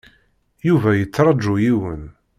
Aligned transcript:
Yuba 0.67 0.89
yettṛaju 0.99 1.53
yiwen. 1.63 2.03